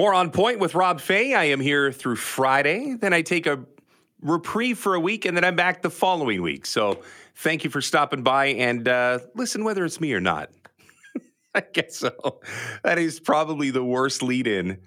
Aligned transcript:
More 0.00 0.14
on 0.14 0.30
point 0.30 0.60
with 0.60 0.74
Rob 0.74 0.98
Fai. 0.98 1.34
I 1.34 1.44
am 1.44 1.60
here 1.60 1.92
through 1.92 2.16
Friday. 2.16 2.94
Then 2.94 3.12
I 3.12 3.20
take 3.20 3.46
a 3.46 3.62
reprieve 4.22 4.78
for 4.78 4.94
a 4.94 4.98
week, 4.98 5.26
and 5.26 5.36
then 5.36 5.44
I'm 5.44 5.56
back 5.56 5.82
the 5.82 5.90
following 5.90 6.40
week. 6.40 6.64
So 6.64 7.02
thank 7.34 7.64
you 7.64 7.68
for 7.68 7.82
stopping 7.82 8.22
by 8.22 8.46
and 8.46 8.88
uh, 8.88 9.18
listen, 9.34 9.62
whether 9.62 9.84
it's 9.84 10.00
me 10.00 10.14
or 10.14 10.20
not. 10.20 10.48
I 11.54 11.64
guess 11.74 11.96
so. 11.96 12.40
That 12.82 12.96
is 12.96 13.20
probably 13.20 13.70
the 13.70 13.84
worst 13.84 14.22
lead 14.22 14.46
in 14.46 14.78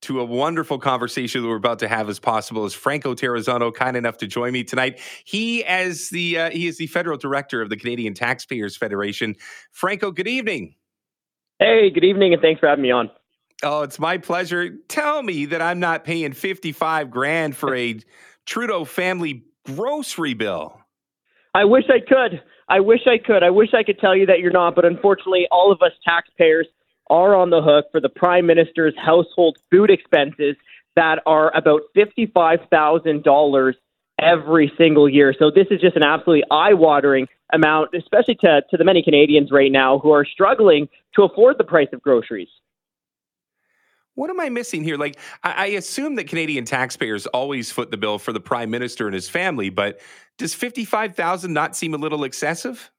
to 0.00 0.20
a 0.20 0.24
wonderful 0.24 0.78
conversation 0.78 1.42
that 1.42 1.48
we're 1.48 1.56
about 1.56 1.80
to 1.80 1.88
have 1.88 2.08
as 2.08 2.18
possible 2.18 2.64
is 2.64 2.72
Franco 2.72 3.14
Terrazzano 3.14 3.74
kind 3.74 3.94
enough 3.94 4.16
to 4.16 4.26
join 4.26 4.54
me 4.54 4.64
tonight. 4.64 4.98
He 5.26 5.66
as 5.66 6.08
the 6.08 6.38
uh, 6.38 6.50
he 6.50 6.66
is 6.66 6.78
the 6.78 6.86
federal 6.86 7.18
director 7.18 7.60
of 7.60 7.68
the 7.68 7.76
Canadian 7.76 8.14
Taxpayers 8.14 8.74
Federation. 8.78 9.36
Franco, 9.70 10.10
good 10.10 10.28
evening. 10.28 10.76
Hey, 11.58 11.90
good 11.90 12.04
evening 12.04 12.32
and 12.32 12.40
thanks 12.40 12.58
for 12.58 12.68
having 12.68 12.84
me 12.84 12.90
on. 12.90 13.10
Oh, 13.62 13.82
it's 13.82 14.00
my 14.00 14.18
pleasure. 14.18 14.70
Tell 14.88 15.22
me 15.22 15.46
that 15.46 15.62
I'm 15.62 15.78
not 15.78 16.04
paying 16.04 16.32
55 16.32 17.10
grand 17.10 17.56
for 17.56 17.74
a 17.74 18.00
Trudeau 18.44 18.84
family 18.84 19.44
grocery 19.64 20.34
bill. 20.34 20.80
I 21.54 21.64
wish 21.64 21.84
I 21.88 22.00
could. 22.00 22.42
I 22.68 22.80
wish 22.80 23.02
I 23.06 23.18
could. 23.18 23.44
I 23.44 23.50
wish 23.50 23.68
I 23.74 23.84
could 23.84 24.00
tell 24.00 24.16
you 24.16 24.26
that 24.26 24.40
you're 24.40 24.50
not, 24.50 24.74
but 24.74 24.84
unfortunately, 24.84 25.46
all 25.50 25.70
of 25.70 25.80
us 25.82 25.92
taxpayers 26.04 26.66
are 27.08 27.36
on 27.36 27.50
the 27.50 27.60
hook 27.62 27.86
for 27.92 28.00
the 28.00 28.08
Prime 28.08 28.46
Minister's 28.46 28.94
household 28.96 29.58
food 29.70 29.90
expenses 29.90 30.56
that 30.96 31.20
are 31.26 31.56
about 31.56 31.82
$55,000 31.96 33.74
every 34.18 34.72
single 34.76 35.08
year. 35.08 35.34
So 35.38 35.50
this 35.54 35.66
is 35.70 35.80
just 35.80 35.96
an 35.96 36.02
absolutely 36.02 36.44
eye-watering 36.50 37.28
amount, 37.52 37.90
especially 37.94 38.36
to, 38.36 38.62
to 38.70 38.76
the 38.76 38.84
many 38.84 39.02
Canadians 39.02 39.50
right 39.52 39.70
now 39.70 39.98
who 39.98 40.10
are 40.10 40.24
struggling 40.24 40.88
to 41.14 41.22
afford 41.22 41.58
the 41.58 41.64
price 41.64 41.88
of 41.92 42.02
groceries 42.02 42.48
what 44.14 44.30
am 44.30 44.38
I 44.40 44.50
missing 44.50 44.84
here? 44.84 44.96
Like, 44.96 45.18
I, 45.42 45.52
I, 45.52 45.66
assume 45.68 46.16
that 46.16 46.28
Canadian 46.28 46.64
taxpayers 46.66 47.26
always 47.26 47.72
foot 47.72 47.90
the 47.90 47.96
bill 47.96 48.18
for 48.18 48.32
the 48.32 48.40
prime 48.40 48.70
minister 48.70 49.06
and 49.06 49.14
his 49.14 49.28
family, 49.28 49.70
but 49.70 50.00
does 50.38 50.54
fifty-five 50.54 51.16
thousand 51.16 51.54
not 51.54 51.76
seem 51.76 51.94
a 51.94 51.98
little 51.98 52.24
excessive? 52.24 52.91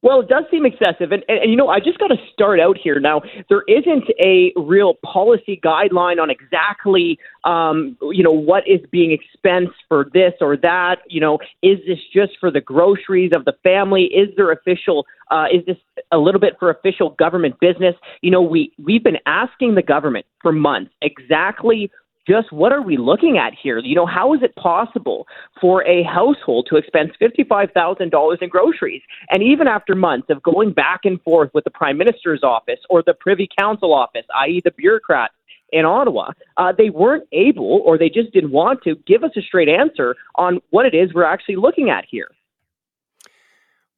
Well, 0.00 0.20
it 0.20 0.28
does 0.28 0.44
seem 0.50 0.64
excessive. 0.64 1.10
And, 1.10 1.24
and, 1.28 1.38
and 1.38 1.50
you 1.50 1.56
know, 1.56 1.68
I 1.68 1.80
just 1.80 1.98
got 1.98 2.08
to 2.08 2.16
start 2.32 2.60
out 2.60 2.78
here. 2.78 3.00
Now, 3.00 3.20
there 3.48 3.62
isn't 3.66 4.04
a 4.20 4.52
real 4.56 4.94
policy 5.04 5.60
guideline 5.62 6.20
on 6.20 6.30
exactly, 6.30 7.18
um, 7.44 7.96
you 8.02 8.22
know, 8.22 8.30
what 8.30 8.66
is 8.68 8.80
being 8.92 9.10
expensed 9.10 9.74
for 9.88 10.08
this 10.12 10.34
or 10.40 10.56
that. 10.58 10.98
You 11.08 11.20
know, 11.20 11.38
is 11.62 11.78
this 11.86 11.98
just 12.14 12.38
for 12.38 12.50
the 12.50 12.60
groceries 12.60 13.32
of 13.34 13.44
the 13.44 13.54
family? 13.64 14.04
Is 14.04 14.28
there 14.36 14.52
official, 14.52 15.04
uh, 15.32 15.46
is 15.52 15.64
this 15.66 15.76
a 16.12 16.18
little 16.18 16.40
bit 16.40 16.56
for 16.60 16.70
official 16.70 17.10
government 17.10 17.58
business? 17.60 17.96
You 18.22 18.30
know, 18.30 18.42
we, 18.42 18.72
we've 18.78 19.02
been 19.02 19.18
asking 19.26 19.74
the 19.74 19.82
government 19.82 20.26
for 20.40 20.52
months 20.52 20.92
exactly 21.02 21.90
just 22.28 22.52
what 22.52 22.72
are 22.72 22.82
we 22.82 22.96
looking 22.96 23.38
at 23.38 23.52
here? 23.60 23.78
You 23.78 23.94
know, 23.94 24.06
how 24.06 24.34
is 24.34 24.42
it 24.42 24.54
possible 24.56 25.26
for 25.60 25.86
a 25.86 26.02
household 26.02 26.66
to 26.70 26.76
expense 26.76 27.10
$55,000 27.20 28.42
in 28.42 28.48
groceries? 28.48 29.02
And 29.30 29.42
even 29.42 29.66
after 29.66 29.94
months 29.94 30.28
of 30.30 30.42
going 30.42 30.72
back 30.72 31.00
and 31.04 31.20
forth 31.22 31.50
with 31.54 31.64
the 31.64 31.70
Prime 31.70 31.96
Minister's 31.96 32.42
office 32.42 32.80
or 32.90 33.02
the 33.02 33.14
Privy 33.14 33.48
Council 33.58 33.94
office, 33.94 34.24
i.e., 34.40 34.60
the 34.64 34.70
bureaucrats 34.72 35.34
in 35.72 35.84
Ottawa, 35.84 36.32
uh, 36.56 36.72
they 36.76 36.90
weren't 36.90 37.26
able 37.32 37.82
or 37.84 37.98
they 37.98 38.08
just 38.08 38.32
didn't 38.32 38.52
want 38.52 38.82
to 38.82 38.96
give 39.06 39.24
us 39.24 39.30
a 39.36 39.42
straight 39.42 39.68
answer 39.68 40.14
on 40.34 40.60
what 40.70 40.86
it 40.86 40.94
is 40.94 41.12
we're 41.14 41.24
actually 41.24 41.56
looking 41.56 41.90
at 41.90 42.04
here. 42.10 42.28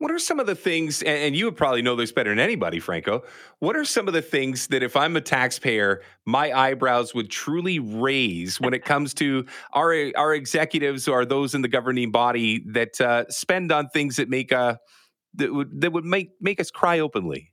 What 0.01 0.11
are 0.11 0.19
some 0.19 0.41
of 0.41 0.47
the 0.47 0.55
things, 0.55 1.03
and 1.03 1.37
you 1.37 1.45
would 1.45 1.59
probably 1.59 1.83
know 1.83 1.95
this 1.95 2.11
better 2.11 2.31
than 2.31 2.39
anybody, 2.39 2.81
Franco? 2.81 3.23
What 3.59 3.77
are 3.77 3.84
some 3.84 4.09
of 4.09 4.15
the 4.15 4.23
things 4.23 4.69
that 4.69 4.83
if 4.83 4.97
I'm 4.97 5.15
a 5.15 5.20
taxpayer, 5.20 6.01
my 6.25 6.51
eyebrows 6.53 7.15
would 7.15 7.29
truly 7.29 7.79
raise 7.79 8.59
when 8.59 8.73
it 8.73 8.83
comes 8.83 9.12
to 9.15 9.45
our 9.75 9.95
our 10.17 10.34
executives 10.34 11.06
or 11.06 11.27
those 11.27 11.55
in 11.55 11.61
the 11.61 11.69
governing 11.69 12.11
body 12.11 12.65
that 12.69 12.98
uh, 12.98 13.27
spend 13.28 13.71
on 13.71 13.91
things 13.91 14.17
that 14.17 14.31
make 14.31 14.53
uh, 14.53 14.77
that 15.34 15.53
would 15.53 15.83
that 15.83 15.93
would 15.93 16.06
make 16.06 16.31
make 16.41 16.60
us 16.60 16.71
cry 16.71 16.99
openly? 16.99 17.53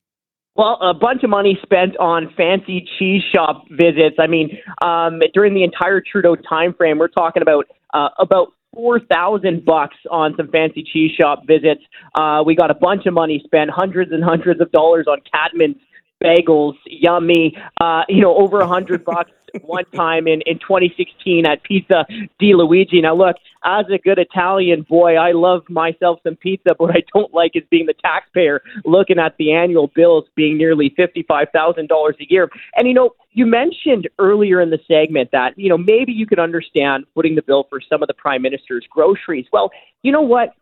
Well, 0.55 0.77
a 0.81 0.93
bunch 0.93 1.25
of 1.25 1.29
money 1.29 1.59
spent 1.61 1.97
on 1.97 2.33
fancy 2.37 2.87
cheese 2.97 3.23
shop 3.35 3.65
visits. 3.71 4.15
I 4.19 4.27
mean, 4.27 4.57
um, 4.81 5.19
during 5.33 5.53
the 5.53 5.65
entire 5.65 6.01
Trudeau 6.01 6.37
timeframe, 6.37 6.97
we're 6.97 7.09
talking 7.09 7.41
about 7.41 7.65
uh, 7.93 8.07
about 8.17 8.53
four 8.77 8.99
thousand 8.99 9.65
bucks 9.65 9.97
on 10.11 10.35
some 10.37 10.49
fancy 10.49 10.83
cheese 10.83 11.11
shop 11.19 11.41
visits. 11.47 11.81
Uh, 12.13 12.43
we 12.45 12.55
got 12.55 12.69
a 12.69 12.75
bunch 12.75 13.07
of 13.07 13.13
money 13.13 13.41
spent, 13.43 13.71
hundreds 13.71 14.11
and 14.11 14.23
hundreds 14.23 14.61
of 14.61 14.71
dollars 14.71 15.07
on 15.07 15.17
Kettleman's 15.33 15.81
bagels, 16.23 16.75
yummy. 16.85 17.57
Uh, 17.79 18.03
you 18.07 18.21
know, 18.21 18.35
over 18.35 18.59
a 18.59 18.67
hundred 18.67 19.03
bucks 19.03 19.31
one 19.61 19.85
time 19.95 20.27
in 20.27 20.41
in 20.41 20.59
2016 20.59 21.45
at 21.45 21.63
Pizza 21.63 22.05
Di 22.39 22.53
Luigi. 22.53 23.01
Now, 23.01 23.15
look, 23.15 23.35
as 23.63 23.85
a 23.91 23.97
good 23.97 24.19
Italian 24.19 24.83
boy, 24.83 25.15
I 25.15 25.31
love 25.31 25.63
myself 25.69 26.19
some 26.23 26.35
pizza, 26.35 26.75
but 26.77 26.79
what 26.79 26.95
I 26.95 27.03
don't 27.13 27.33
like 27.33 27.51
is 27.55 27.63
being 27.69 27.85
the 27.85 27.93
taxpayer 27.93 28.61
looking 28.85 29.19
at 29.19 29.35
the 29.37 29.53
annual 29.53 29.87
bills 29.87 30.25
being 30.35 30.57
nearly 30.57 30.93
fifty-five 30.95 31.47
thousand 31.53 31.87
dollars 31.87 32.15
a 32.19 32.25
year. 32.29 32.49
And 32.75 32.87
you 32.87 32.93
know, 32.93 33.15
you 33.31 33.45
mentioned 33.45 34.09
earlier 34.19 34.61
in 34.61 34.69
the 34.69 34.79
segment 34.87 35.31
that 35.31 35.57
you 35.57 35.69
know 35.69 35.77
maybe 35.77 36.11
you 36.11 36.25
could 36.25 36.39
understand 36.39 37.05
footing 37.13 37.35
the 37.35 37.41
bill 37.41 37.65
for 37.69 37.81
some 37.81 38.01
of 38.01 38.07
the 38.07 38.13
prime 38.13 38.41
minister's 38.41 38.85
groceries. 38.89 39.45
Well, 39.51 39.71
you 40.03 40.11
know 40.11 40.21
what? 40.21 40.53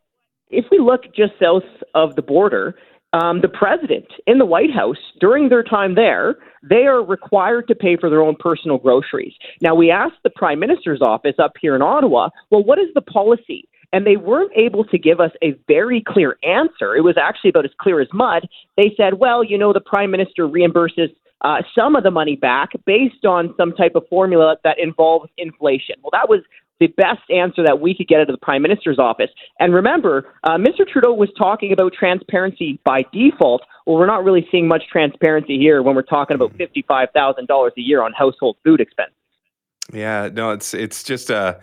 If 0.50 0.66
we 0.70 0.78
look 0.78 1.14
just 1.14 1.34
south 1.42 1.64
of 1.96 2.16
the 2.16 2.22
border, 2.22 2.76
um, 3.16 3.40
the 3.42 3.48
president 3.48 4.08
in 4.28 4.40
the 4.40 4.46
White 4.46 4.74
House 4.74 4.98
during 5.22 5.48
their 5.48 5.64
time 5.64 5.96
there, 5.96 6.36
they 6.62 6.86
are 6.86 7.02
required 7.02 7.68
to 7.70 7.76
pay 7.76 7.96
for 7.96 8.10
their 8.10 8.22
own 8.22 8.36
personal 8.38 8.78
groceries. 8.78 9.34
Now, 9.62 9.74
we 9.74 9.90
asked 9.90 10.22
the 10.24 10.30
prime 10.30 10.60
minister's 10.60 11.02
office 11.02 11.36
up 11.40 11.54
here 11.62 11.76
in 11.76 11.82
Ottawa, 11.82 12.30
well, 12.50 12.64
what 12.64 12.78
is 12.78 12.90
the 12.94 13.02
policy? 13.02 13.70
And 13.94 14.06
they 14.06 14.18
weren't 14.18 14.52
able 14.58 14.84
to 14.86 14.98
give 14.98 15.22
us 15.22 15.32
a 15.42 15.56
very 15.68 16.04
clear 16.06 16.38
answer. 16.44 16.96
It 16.96 17.06
was 17.06 17.16
actually 17.18 17.52
about 17.52 17.64
as 17.64 17.72
clear 17.80 18.02
as 18.02 18.10
mud. 18.12 18.50
They 18.76 18.94
said, 18.98 19.14
well, 19.16 19.44
you 19.44 19.58
know, 19.58 19.72
the 19.72 19.80
prime 19.80 20.12
minister 20.12 20.46
reimburses 20.46 21.16
uh, 21.42 21.62
some 21.78 21.96
of 21.96 22.04
the 22.04 22.12
money 22.12 22.36
back 22.36 22.72
based 22.86 23.24
on 23.26 23.54
some 23.56 23.72
type 23.72 23.96
of 23.96 24.04
formula 24.10 24.58
that 24.66 24.80
involves 24.80 25.30
inflation. 25.38 25.96
Well, 26.02 26.12
that 26.12 26.28
was 26.28 26.42
the 26.80 26.88
best 26.88 27.22
answer 27.30 27.64
that 27.64 27.80
we 27.80 27.96
could 27.96 28.08
get 28.08 28.20
out 28.20 28.30
of 28.30 28.34
the 28.34 28.46
Prime 28.46 28.62
Minister's 28.62 29.00
office. 29.00 29.30
And 29.60 29.74
remember, 29.74 30.34
uh, 30.44 30.58
Mr. 30.58 30.88
Trudeau 30.88 31.14
was 31.14 31.30
talking 31.38 31.72
about 31.72 31.94
transparency 31.94 32.80
by 32.84 33.04
default. 33.14 33.62
Well, 33.86 33.98
we're 33.98 34.08
not 34.08 34.24
really 34.24 34.48
seeing 34.52 34.68
much 34.68 34.84
transparency 34.92 35.58
here 35.58 35.82
when 35.82 35.96
we're 35.96 36.02
talking 36.02 36.36
about 36.36 36.56
fifty-five 36.58 37.10
thousand 37.14 37.48
dollars 37.48 37.74
a 37.78 37.82
year 37.82 38.02
on 38.02 38.14
household 38.14 38.58
food 38.64 38.82
expenses. 38.82 39.16
Yeah, 39.94 40.30
no, 40.32 40.52
it's 40.52 40.74
it's 40.74 41.04
just 41.04 41.30
a. 41.30 41.38
Uh, 41.38 41.60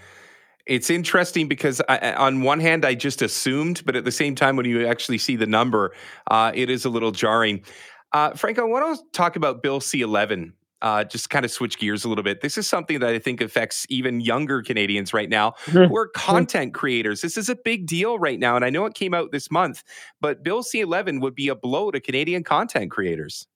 it's 0.64 0.90
interesting 0.90 1.48
because 1.48 1.82
I, 1.88 2.12
on 2.12 2.42
one 2.42 2.60
hand, 2.60 2.84
I 2.84 2.94
just 2.94 3.20
assumed, 3.20 3.82
but 3.84 3.96
at 3.96 4.04
the 4.04 4.12
same 4.12 4.36
time, 4.36 4.54
when 4.54 4.64
you 4.64 4.86
actually 4.86 5.18
see 5.18 5.34
the 5.34 5.46
number, 5.46 5.92
uh, 6.30 6.52
it 6.54 6.70
is 6.70 6.84
a 6.84 6.88
little 6.88 7.10
jarring. 7.10 7.64
Uh, 8.12 8.30
Franco, 8.34 8.62
I 8.62 8.66
want 8.66 8.96
to 8.96 9.04
talk 9.10 9.34
about 9.34 9.64
Bill 9.64 9.80
C 9.80 10.02
11 10.02 10.52
uh, 10.82 11.04
just 11.04 11.30
kind 11.30 11.44
of 11.44 11.50
switch 11.50 11.78
gears 11.78 12.04
a 12.04 12.08
little 12.08 12.24
bit. 12.24 12.40
This 12.40 12.58
is 12.58 12.68
something 12.68 13.00
that 13.00 13.10
I 13.10 13.18
think 13.18 13.40
affects 13.40 13.86
even 13.88 14.20
younger 14.20 14.62
Canadians 14.62 15.14
right 15.14 15.28
now 15.28 15.52
mm-hmm. 15.66 15.84
who 15.84 15.96
are 15.96 16.08
content 16.08 16.74
creators. 16.74 17.22
This 17.22 17.36
is 17.36 17.48
a 17.48 17.56
big 17.56 17.86
deal 17.86 18.18
right 18.18 18.38
now. 18.38 18.56
And 18.56 18.64
I 18.64 18.70
know 18.70 18.84
it 18.84 18.94
came 18.94 19.14
out 19.14 19.32
this 19.32 19.50
month, 19.50 19.82
but 20.20 20.42
Bill 20.42 20.62
C 20.62 20.80
11 20.80 21.20
would 21.20 21.34
be 21.34 21.48
a 21.48 21.54
blow 21.54 21.90
to 21.90 22.00
Canadian 22.00 22.42
content 22.44 22.90
creators. 22.90 23.46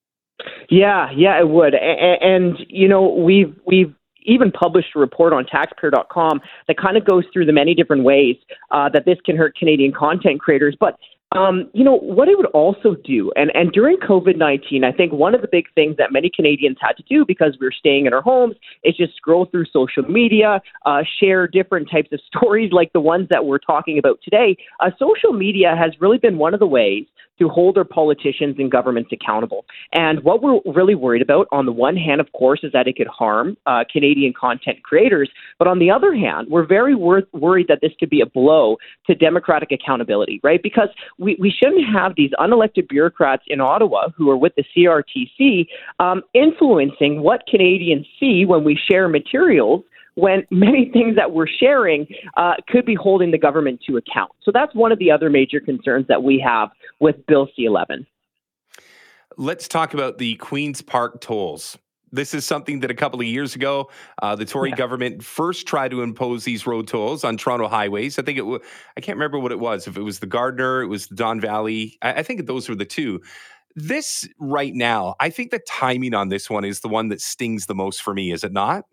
Yeah, 0.71 1.11
yeah, 1.15 1.39
it 1.41 1.49
would. 1.49 1.75
And, 1.75 2.23
and 2.23 2.67
you 2.69 2.89
know, 2.89 3.13
we've, 3.13 3.55
we've, 3.67 3.95
even 4.29 4.51
published 4.51 4.89
a 4.97 4.99
report 4.99 5.33
on 5.33 5.47
taxpayer.com 5.47 6.41
that 6.67 6.77
kind 6.77 6.97
of 6.97 7.05
goes 7.05 7.25
through 7.33 7.47
the 7.47 7.53
many 7.53 7.75
different 7.75 8.03
ways 8.03 8.35
uh, 8.73 8.89
that 8.89 9.05
this 9.05 9.17
can 9.25 9.37
hurt 9.37 9.57
Canadian 9.57 9.93
content 9.93 10.41
creators. 10.41 10.77
But 10.79 10.99
um, 11.37 11.71
you 11.73 11.85
know, 11.85 11.99
what 11.99 12.29
it 12.29 12.37
would 12.37 12.47
also 12.47 12.97
do, 13.05 13.33
and, 13.37 13.51
and 13.55 13.73
during 13.73 13.97
COVID 13.99 14.37
19, 14.37 14.85
I 14.85 14.93
think 14.93 15.13
one 15.13 15.35
of 15.35 15.43
the 15.43 15.49
big 15.51 15.67
things 15.75 15.97
that 15.99 16.13
many 16.13 16.31
Canadians 16.35 16.79
had 16.81 16.97
to 16.97 17.03
do 17.03 17.25
because 17.27 17.57
we 17.61 17.67
were 17.67 17.75
staying 17.77 18.07
in 18.07 18.13
our 18.13 18.23
homes 18.23 18.57
is 18.85 18.97
just 18.97 19.15
scroll 19.17 19.47
through 19.47 19.67
social 19.73 20.03
media, 20.05 20.61
uh, 20.85 21.03
share 21.21 21.47
different 21.47 21.91
types 21.91 22.09
of 22.13 22.21
stories 22.27 22.73
like 22.73 22.93
the 22.93 23.01
ones 23.01 23.29
that 23.31 23.45
we're 23.45 23.59
talking 23.59 23.99
about 23.99 24.19
today. 24.23 24.57
Uh, 24.81 24.91
social 24.99 25.33
media 25.33 25.75
has 25.77 25.93
really 26.01 26.19
been 26.19 26.39
one 26.39 26.55
of 26.55 26.61
the 26.61 26.67
ways 26.67 27.07
to 27.39 27.49
hold 27.49 27.77
our 27.79 27.85
politicians 27.85 28.57
and 28.59 28.71
governments 28.71 29.11
accountable. 29.13 29.65
And 29.93 30.23
what 30.23 30.43
we're 30.43 30.61
really 30.67 30.95
worried 30.95 31.23
about, 31.23 31.47
on 31.53 31.67
the 31.67 31.73
one 31.73 31.97
hand, 31.97 32.21
of 32.21 32.33
course, 32.33 32.61
is 32.63 32.73
that 32.73 32.87
it 32.87 32.97
could 32.97 33.07
harm 33.07 33.57
uh, 33.67 33.85
Canadian 33.91 34.33
content 34.39 34.83
creators. 34.83 35.31
But 35.59 35.69
on 35.69 35.79
the 35.79 35.91
other 35.91 36.15
hand, 36.15 36.49
we're 36.51 36.67
very 36.67 36.95
wor- 36.95 37.23
worried 37.33 37.69
that 37.69 37.81
this 37.83 37.93
could 37.99 38.11
be 38.11 38.21
a 38.21 38.27
blow 38.27 38.77
to 39.07 39.15
democratic 39.15 39.73
accountability, 39.73 40.41
right? 40.43 40.63
Because 40.63 40.89
we, 41.19 41.37
we 41.41 41.51
shouldn't 41.51 41.85
have 41.93 42.15
these 42.17 42.31
unelected 42.39 42.89
bureaucrats 42.89 43.43
in 43.49 43.61
Ottawa 43.61 44.09
who 44.17 44.31
are 44.31 44.37
with 44.37 44.55
the 44.57 44.65
CRTC 44.77 45.67
um, 45.99 46.23
influencing 46.35 47.23
what 47.23 47.43
Canadians 47.49 48.07
see 48.19 48.45
when 48.45 48.65
we 48.65 48.79
share 48.89 49.09
materials 49.09 49.83
when 50.17 50.45
many 50.51 50.91
things 50.93 51.15
that 51.17 51.31
we're 51.31 51.47
sharing 51.47 52.07
uh, 52.37 52.55
could 52.69 52.85
be 52.85 52.95
holding 52.95 53.31
the 53.31 53.39
government 53.39 53.81
to 53.87 53.97
account. 53.97 54.33
So 54.43 54.51
that's 54.53 54.75
one 54.75 54.91
of 54.91 54.99
the 54.99 55.11
other 55.11 55.31
major 55.31 55.61
concerns 55.61 56.07
that 56.09 56.23
we 56.23 56.43
have 56.45 56.71
with 56.99 57.25
Bill 57.27 57.49
C 57.55 57.65
11. 57.65 58.07
Let's 59.39 59.69
talk 59.69 59.95
about 59.95 60.19
the 60.19 60.35
Queen's 60.37 60.83
Park 60.83 61.21
tolls. 61.21 61.79
This 62.13 62.33
is 62.33 62.47
something 62.47 62.81
that 62.81 62.91
a 62.91 62.95
couple 62.95 63.21
of 63.21 63.27
years 63.27 63.55
ago, 63.55 63.91
uh, 64.23 64.35
the 64.35 64.45
Tory 64.45 64.71
yeah. 64.71 64.77
government 64.77 65.23
first 65.23 65.67
tried 65.67 65.91
to 65.91 66.03
impose 66.03 66.45
these 66.45 66.67
road 66.67 66.89
tolls 66.89 67.25
on 67.25 67.37
Toronto 67.37 67.69
highways. 67.69 68.19
I 68.19 68.23
think 68.23 68.39
it, 68.39 68.43
w- 68.43 68.61
I 68.97 69.01
can't 69.01 69.17
remember 69.17 69.39
what 69.39 69.53
it 69.53 69.59
was. 69.59 69.87
If 69.87 69.97
it 69.97 70.03
was 70.03 70.21
the 70.21 70.27
Gardiner, 70.27 70.81
it 70.83 70.87
was 70.87 71.09
the 71.09 71.17
Don 71.17 71.41
Valley. 71.41 71.99
I, 72.01 72.15
I 72.15 72.23
think 72.23 72.47
those 72.47 72.69
were 72.69 72.75
the 72.75 72.87
two. 72.87 73.21
This 73.75 74.27
right 74.39 74.73
now, 74.73 75.17
I 75.21 75.29
think 75.29 75.51
the 75.51 75.59
timing 75.69 76.15
on 76.15 76.31
this 76.31 76.49
one 76.49 76.65
is 76.65 76.81
the 76.81 76.89
one 76.89 77.09
that 77.09 77.21
stings 77.21 77.67
the 77.67 77.75
most 77.75 78.01
for 78.01 78.15
me. 78.15 78.33
Is 78.33 78.45
it 78.45 78.53
not? 78.53 78.85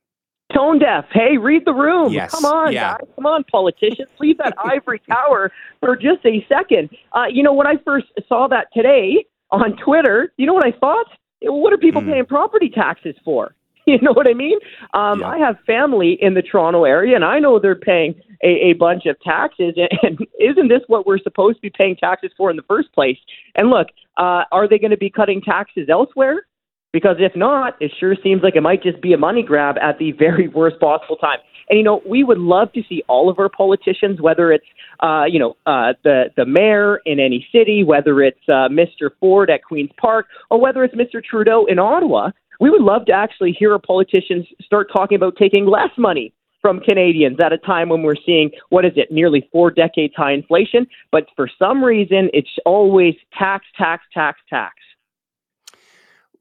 Tone 0.54 0.80
deaf. 0.80 1.06
Hey, 1.12 1.38
read 1.38 1.66
the 1.66 1.74
room. 1.74 2.12
Yes. 2.12 2.32
Come 2.32 2.46
on, 2.46 2.74
yeah. 2.74 2.94
guys. 2.94 3.08
Come 3.16 3.26
on, 3.26 3.44
politicians. 3.46 4.08
Leave 4.20 4.38
that 4.38 4.54
ivory 4.64 5.02
tower 5.10 5.52
for 5.80 5.96
just 5.96 6.26
a 6.26 6.46
second. 6.48 6.90
Uh, 7.14 7.26
you 7.30 7.44
know, 7.44 7.54
when 7.54 7.68
I 7.68 7.76
first 7.84 8.08
saw 8.28 8.48
that 8.48 8.68
today 8.74 9.26
on 9.52 9.76
Twitter, 9.78 10.34
you 10.38 10.46
know 10.46 10.54
what 10.54 10.66
I 10.66 10.72
thought? 10.72 11.08
What 11.42 11.74
are 11.74 11.78
people 11.78 12.02
mm. 12.02 12.12
paying 12.12 12.26
property 12.26 12.70
taxes 12.70 13.16
for? 13.24 13.56
You 13.86 14.00
know 14.00 14.14
what 14.14 14.28
I 14.28 14.34
mean? 14.34 14.60
Um, 14.94 15.20
yeah. 15.20 15.28
I 15.28 15.38
have 15.40 15.58
family 15.68 16.18
in 16.22 16.36
the 16.36 16.42
Toronto 16.42 16.86
area, 16.86 17.18
and 17.18 17.26
I 17.26 17.40
know 17.40 17.60
they're 17.60 17.76
paying 17.76 18.16
a, 18.42 18.70
a 18.70 18.74
bunch 18.74 19.06
of 19.06 19.20
taxes. 19.20 19.74
And, 19.76 19.90
and 20.04 20.28
isn't 20.40 20.70
this 20.70 20.82
what 20.88 21.06
we're 21.06 21.18
supposed 21.18 21.58
to 21.58 21.62
be 21.62 21.70
paying 21.70 21.98
taxes 21.98 22.32
for 22.38 22.50
in 22.50 22.56
the 22.56 22.64
first 22.64 22.94
place? 22.94 23.18
And 23.56 23.70
look, 23.70 23.88
uh, 24.16 24.44
are 24.54 24.70
they 24.70 24.80
going 24.80 24.92
to 24.92 24.98
be 24.98 25.10
cutting 25.10 25.42
taxes 25.42 25.90
elsewhere? 25.90 26.46
Because 26.94 27.18
if 27.20 27.36
not, 27.36 27.76
it 27.82 27.92
sure 28.00 28.16
seems 28.24 28.44
like 28.44 28.56
it 28.56 28.62
might 28.62 28.84
just 28.84 29.02
be 29.02 29.14
a 29.14 29.18
money 29.18 29.42
grab 29.44 29.76
at 29.82 29.98
the 29.98 30.12
very 30.12 30.48
worst 30.48 30.80
possible 30.80 31.18
time. 31.18 31.40
And 31.70 31.80
you 31.80 31.84
know, 31.84 32.02
we 32.08 32.24
would 32.24 32.38
love 32.38 32.72
to 32.74 32.84
see 32.88 33.04
all 33.08 33.30
of 33.30 33.40
our 33.40 33.50
politicians, 33.50 34.22
whether 34.22 34.52
it's 34.52 34.66
uh, 35.00 35.24
you 35.28 35.40
know 35.40 35.58
uh, 35.66 35.94
the 36.04 36.26
the 36.38 36.46
mayor 36.46 36.98
in 37.06 37.20
any 37.20 37.48
city, 37.52 37.84
whether 37.84 38.22
it's 38.22 38.40
uh, 38.48 38.70
Mr. 38.70 39.10
Ford 39.20 39.50
at 39.50 39.64
Queens 39.64 39.90
Park, 40.00 40.28
or 40.52 40.60
whether 40.60 40.84
it's 40.84 40.96
Mr. 40.96 41.24
Trudeau 41.24 41.66
in 41.66 41.80
Ottawa. 41.80 42.32
We 42.60 42.70
would 42.70 42.82
love 42.82 43.06
to 43.08 43.14
actually 43.14 43.52
hear 43.58 43.74
our 43.74 43.80
politicians 43.80 44.46
start 44.64 44.88
talking 44.94 45.16
about 45.16 45.36
taking 45.38 45.66
less 45.66 45.90
money 45.98 46.34
from 46.62 46.80
Canadians 46.80 47.38
at 47.44 47.52
a 47.52 47.58
time 47.58 47.90
when 47.90 48.04
we're 48.04 48.16
seeing 48.26 48.52
what 48.70 48.86
is 48.86 48.94
it, 48.96 49.12
nearly 49.12 49.50
four 49.52 49.70
decades 49.70 50.14
high 50.16 50.32
inflation. 50.32 50.88
But 51.12 51.26
for 51.36 51.50
some 51.60 51.84
reason, 51.84 52.30
it's 52.34 52.48
always 52.66 53.16
tax, 53.38 53.66
tax, 53.78 54.04
tax, 54.14 54.40
tax. 54.50 54.76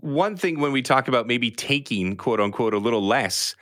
One 0.02 0.36
thing 0.36 0.60
when 0.60 0.72
we 0.72 0.82
talk 0.82 1.08
about 1.08 1.26
maybe 1.26 1.50
taking 1.50 2.16
quote 2.16 2.40
unquote 2.40 2.74
a 2.74 2.78
little 2.78 3.04
less 3.04 3.56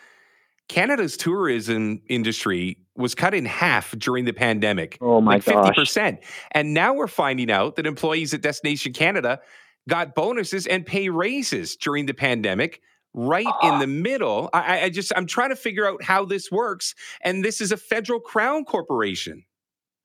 Canada's 0.71 1.17
tourism 1.17 2.01
industry 2.09 2.79
was 2.97 3.15
cut 3.15 3.35
in 3.35 3.45
half 3.45 3.91
during 3.99 4.25
the 4.25 4.33
pandemic. 4.33 4.99
Oh 5.01 5.21
my 5.21 5.35
like 5.35 5.45
gosh. 5.45 5.75
50%. 5.77 6.19
And 6.53 6.73
now 6.73 6.95
we're 6.95 7.09
finding 7.09 7.51
out 7.51 7.75
that 7.75 7.87
employees 7.87 8.33
at 8.35 8.41
Destination 8.41 8.93
Canada 8.93 9.41
got 9.89 10.15
bonuses 10.15 10.69
and 10.69 10.87
pay 10.87 11.09
raises 11.09 11.75
during 11.75 12.07
the 12.07 12.15
pandemic 12.15 12.81
right 13.15 13.47
in 13.63 13.71
ah. 13.71 13.79
the 13.81 13.89
middle. 13.89 14.49
I, 14.53 14.83
I 14.83 14.91
just 14.91 15.13
I'm 15.17 15.27
trying 15.27 15.51
to 15.51 15.57
figure 15.57 15.89
out 15.89 16.05
how 16.05 16.25
this 16.25 16.53
works. 16.53 16.95
And 17.23 17.45
this 17.45 17.61
is 17.61 17.73
a 17.73 17.77
federal 17.77 18.21
crown 18.21 18.65
corporation. 18.65 19.45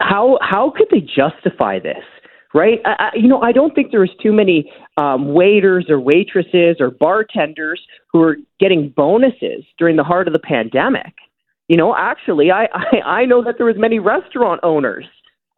How 0.02 0.40
how 0.42 0.74
could 0.76 0.88
they 0.90 1.02
justify 1.02 1.78
this? 1.78 2.04
Right? 2.56 2.80
I, 2.86 3.10
you 3.14 3.28
know, 3.28 3.42
I 3.42 3.52
don't 3.52 3.76
think 3.76 3.92
there's 3.92 4.16
too 4.24 4.32
many 4.32 4.72
um, 4.96 5.34
waiters 5.34 5.88
or 5.90 6.00
waitresses 6.00 6.78
or 6.80 6.90
bartenders 6.90 7.82
who 8.12 8.22
are 8.22 8.38
getting 8.62 8.94
bonuses 8.96 9.66
during 9.78 9.98
the 9.98 10.06
heart 10.06 10.28
of 10.28 10.34
the 10.34 10.40
pandemic. 10.40 11.14
You 11.68 11.76
know, 11.76 11.94
actually, 11.96 12.52
I, 12.52 12.66
I, 12.74 13.02
I 13.06 13.26
know 13.26 13.44
that 13.44 13.56
there 13.58 13.66
was 13.66 13.76
many 13.78 14.00
restaurant 14.00 14.62
owners 14.64 15.06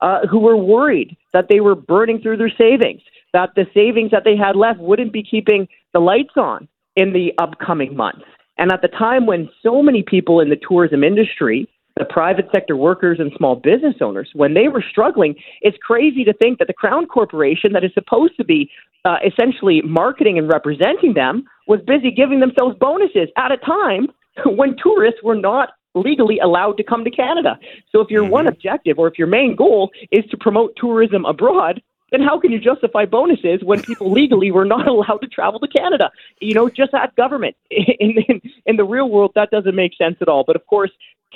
uh, 0.02 0.26
who 0.30 0.40
were 0.40 0.58
worried 0.58 1.16
that 1.34 1.46
they 1.50 1.60
were 1.60 1.76
burning 1.76 2.20
through 2.20 2.38
their 2.38 2.52
savings, 2.58 3.02
that 3.32 3.52
the 3.56 3.68
savings 3.76 4.10
that 4.10 4.24
they 4.26 4.36
had 4.36 4.56
left 4.56 4.80
wouldn't 4.80 5.14
be 5.14 5.24
keeping 5.24 5.68
the 5.94 6.00
lights 6.00 6.34
on 6.36 6.68
in 6.96 7.14
the 7.14 7.32
upcoming 7.38 7.96
months. 7.96 8.26
And 8.58 8.72
at 8.72 8.82
the 8.82 8.88
time 8.88 9.28
when 9.28 9.50
so 9.62 9.84
many 9.84 10.02
people 10.02 10.40
in 10.40 10.50
the 10.50 10.60
tourism 10.68 11.04
industry 11.04 11.70
the 11.98 12.06
private 12.06 12.48
sector 12.54 12.76
workers 12.76 13.20
and 13.20 13.32
small 13.38 13.56
business 13.56 13.96
owners 14.02 14.30
when 14.34 14.54
they 14.54 14.68
were 14.68 14.84
struggling. 14.88 15.36
It's 15.62 15.78
crazy 15.78 16.24
to 16.24 16.34
think 16.34 16.60
that 16.60 16.68
the 16.68 16.74
Crown 16.74 17.06
Corporation, 17.08 17.74
that 17.74 17.84
is 17.84 17.94
supposed 17.94 18.38
to 18.38 18.44
be 18.44 18.70
uh, 19.06 19.18
essentially 19.26 19.82
marketing 19.82 20.38
and 20.38 20.48
representing 20.48 21.14
them, 21.14 21.46
was 21.68 21.80
busy 21.82 22.12
giving 22.12 22.40
themselves 22.40 22.76
bonuses 22.80 23.30
at 23.38 23.52
a 23.52 23.58
time 23.58 24.08
when 24.46 24.76
tourists 24.82 25.22
were 25.24 25.36
not 25.36 25.70
legally 25.96 26.40
allowed 26.40 26.78
to 26.78 26.84
come 26.84 27.04
to 27.04 27.12
Canada. 27.12 27.58
So 27.92 28.02
if 28.02 28.10
your 28.10 28.24
mm-hmm. 28.24 28.32
one 28.32 28.48
objective 28.48 29.00
or 29.00 29.08
if 29.08 29.18
your 29.18 29.28
main 29.28 29.56
goal 29.56 29.92
is 30.12 30.26
to 30.30 30.38
promote 30.38 30.74
tourism 30.78 31.26
abroad, 31.26 31.82
then 32.12 32.22
how 32.22 32.40
can 32.40 32.52
you 32.52 32.60
justify 32.60 33.06
bonuses 33.06 33.62
when 33.64 33.82
people 33.82 34.12
legally 34.22 34.52
were 34.52 34.66
not 34.66 34.88
allowed 34.88 35.20
to 35.22 35.28
travel 35.28 35.60
to 35.60 35.68
Canada? 35.68 36.12
You 36.40 36.54
know, 36.54 36.70
just 36.70 36.94
ask 36.94 37.16
government. 37.16 37.56
In, 38.00 38.14
in, 38.28 38.42
in 38.66 38.78
the 38.78 38.86
real 38.86 39.10
world, 39.10 39.32
that 39.36 39.50
doesn't 39.50 39.76
make 39.76 39.92
sense 39.98 40.18
at 40.22 40.28
all. 40.28 40.44
But 40.46 40.56
of 40.56 40.66
course, 40.68 40.92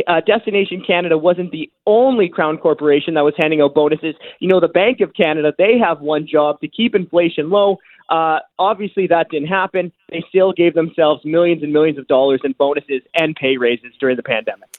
uh, 0.08 0.22
Destination 0.22 0.84
Canada 0.86 1.18
wasn't 1.18 1.52
the 1.52 1.70
only 1.86 2.30
crown 2.30 2.58
corporation 2.58 3.14
that 3.16 3.22
was 3.22 3.34
handing 3.38 3.62
out 3.62 3.74
bonuses. 3.74 4.16
You 4.40 4.48
know, 4.48 4.60
the 4.60 4.68
Bank 4.68 5.02
of 5.02 5.14
Canada, 5.14 5.54
they 5.58 5.78
have 5.78 6.02
one 6.02 6.28
job 6.28 6.60
to 6.62 6.68
keep 6.68 6.96
inflation 6.96 7.50
low. 7.50 7.78
Uh, 8.10 8.40
obviously, 8.60 9.08
that 9.08 9.30
didn't 9.30 9.48
happen. 9.48 9.92
They 10.10 10.24
still 10.30 10.52
gave 10.52 10.74
themselves 10.74 11.24
millions 11.24 11.64
and 11.64 11.72
millions 11.72 11.98
of 11.98 12.08
dollars 12.08 12.42
in 12.44 12.54
bonuses 12.54 13.02
and 13.16 13.36
pay 13.36 13.58
raises 13.58 13.94
during 14.00 14.18
the 14.18 14.24
pandemic. 14.24 14.70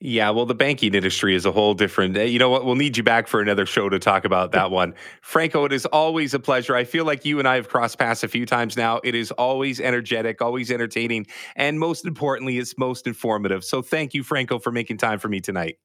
Yeah, 0.00 0.30
well, 0.30 0.46
the 0.46 0.54
banking 0.54 0.94
industry 0.94 1.34
is 1.34 1.44
a 1.44 1.50
whole 1.50 1.74
different. 1.74 2.16
Eh, 2.16 2.24
you 2.24 2.38
know 2.38 2.48
what? 2.48 2.64
We'll 2.64 2.76
need 2.76 2.96
you 2.96 3.02
back 3.02 3.26
for 3.26 3.40
another 3.40 3.66
show 3.66 3.88
to 3.88 3.98
talk 3.98 4.24
about 4.24 4.52
that 4.52 4.70
one. 4.70 4.94
Franco, 5.22 5.64
it 5.64 5.72
is 5.72 5.86
always 5.86 6.34
a 6.34 6.38
pleasure. 6.38 6.76
I 6.76 6.84
feel 6.84 7.04
like 7.04 7.24
you 7.24 7.40
and 7.40 7.48
I 7.48 7.56
have 7.56 7.68
crossed 7.68 7.98
paths 7.98 8.22
a 8.22 8.28
few 8.28 8.46
times 8.46 8.76
now. 8.76 9.00
It 9.02 9.16
is 9.16 9.32
always 9.32 9.80
energetic, 9.80 10.40
always 10.40 10.70
entertaining, 10.70 11.26
and 11.56 11.80
most 11.80 12.06
importantly, 12.06 12.58
it's 12.58 12.78
most 12.78 13.08
informative. 13.08 13.64
So 13.64 13.82
thank 13.82 14.14
you, 14.14 14.22
Franco, 14.22 14.60
for 14.60 14.70
making 14.70 14.98
time 14.98 15.18
for 15.18 15.28
me 15.28 15.40
tonight. 15.40 15.78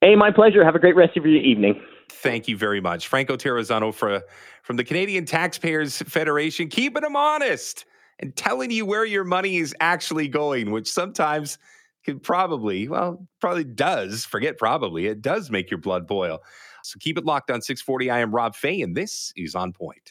Hey, 0.00 0.16
my 0.16 0.32
pleasure. 0.32 0.64
Have 0.64 0.74
a 0.74 0.80
great 0.80 0.96
rest 0.96 1.16
of 1.16 1.24
your 1.24 1.40
evening. 1.40 1.80
Thank 2.10 2.48
you 2.48 2.56
very 2.56 2.80
much. 2.80 3.06
Franco 3.06 3.36
Terrazzano 3.36 3.94
for, 3.94 4.22
from 4.64 4.74
the 4.74 4.82
Canadian 4.82 5.24
Taxpayers 5.24 5.98
Federation, 6.02 6.66
keeping 6.66 7.02
them 7.02 7.14
honest 7.14 7.84
and 8.18 8.34
telling 8.34 8.72
you 8.72 8.84
where 8.84 9.04
your 9.04 9.22
money 9.22 9.58
is 9.58 9.72
actually 9.78 10.26
going, 10.26 10.72
which 10.72 10.90
sometimes– 10.90 11.58
could 12.04 12.22
probably, 12.22 12.88
well, 12.88 13.26
probably 13.40 13.64
does, 13.64 14.24
forget 14.24 14.58
probably, 14.58 15.06
it 15.06 15.22
does 15.22 15.50
make 15.50 15.70
your 15.70 15.78
blood 15.78 16.06
boil. 16.06 16.40
So 16.82 16.98
keep 17.00 17.16
it 17.16 17.24
locked 17.24 17.50
on 17.50 17.62
640. 17.62 18.10
I 18.10 18.18
am 18.20 18.34
Rob 18.34 18.56
Fai, 18.56 18.80
and 18.82 18.96
this 18.96 19.32
is 19.36 19.54
On 19.54 19.72
Point. 19.72 20.10